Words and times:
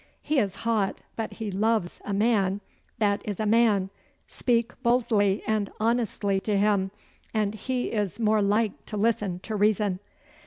'He 0.23 0.39
is 0.39 0.55
hot, 0.65 1.03
but 1.15 1.33
he 1.33 1.51
loves 1.51 2.01
a 2.03 2.11
man 2.11 2.61
that 2.97 3.21
is 3.23 3.39
a 3.39 3.45
man. 3.45 3.91
Speak 4.27 4.73
boldly 4.81 5.43
and 5.45 5.71
honestly 5.79 6.39
to 6.39 6.57
him, 6.57 6.89
and 7.35 7.53
he 7.53 7.91
is 7.91 8.19
more 8.19 8.41
like 8.41 8.83
to 8.87 8.97
listen 8.97 9.37
to 9.41 9.55
reason. 9.55 9.99